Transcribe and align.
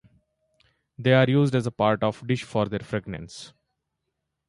They 0.97 1.13
are 1.13 1.29
used 1.29 1.53
as 1.53 1.69
part 1.69 2.01
of 2.01 2.21
the 2.21 2.25
dish 2.25 2.41
for 2.43 2.65
their 2.67 2.79
fragrance. 2.79 3.53